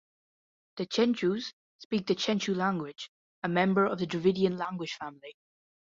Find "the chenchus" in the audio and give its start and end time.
0.77-1.53